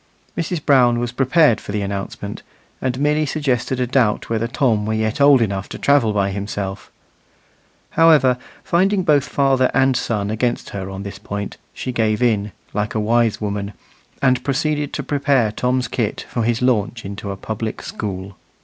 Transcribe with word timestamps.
Mrs. 0.35 0.65
Brown 0.65 0.97
was 0.97 1.11
prepared 1.11 1.61
for 1.61 1.71
the 1.71 1.83
announcement, 1.83 2.41
and 2.81 2.99
merely 2.99 3.23
suggested 3.27 3.79
a 3.79 3.85
doubt 3.85 4.31
whether 4.31 4.47
Tom 4.47 4.87
were 4.87 4.95
yet 4.95 5.21
old 5.21 5.43
enough 5.43 5.69
to 5.69 5.77
travel 5.77 6.11
by 6.11 6.31
himself. 6.31 6.91
However, 7.91 8.39
finding 8.63 9.03
both 9.03 9.25
father 9.27 9.69
and 9.75 9.95
son 9.95 10.31
against 10.31 10.71
her 10.71 10.89
on 10.89 11.03
this 11.03 11.19
point, 11.19 11.57
she 11.71 11.91
gave 11.91 12.23
in, 12.23 12.51
like 12.73 12.95
a 12.95 12.99
wise 12.99 13.39
woman, 13.39 13.73
and 14.23 14.43
proceeded 14.43 14.91
to 14.93 15.03
prepare 15.03 15.51
Tom's 15.51 15.87
kit 15.87 16.25
for 16.27 16.41
his 16.41 16.63
launch 16.63 17.05
into 17.05 17.29
a 17.29 17.37
public 17.37 17.83
school. 17.83 18.35